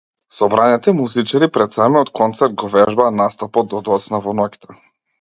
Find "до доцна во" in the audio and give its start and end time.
3.75-4.39